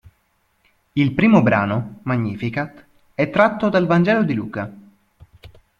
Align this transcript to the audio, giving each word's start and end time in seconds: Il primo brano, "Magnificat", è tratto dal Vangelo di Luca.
Il 0.93 1.13
primo 1.13 1.43
brano, 1.43 1.99
"Magnificat", 2.05 2.83
è 3.13 3.29
tratto 3.29 3.69
dal 3.69 3.85
Vangelo 3.85 4.23
di 4.23 4.33
Luca. 4.33 4.73